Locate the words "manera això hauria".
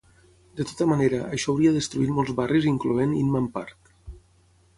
0.91-1.73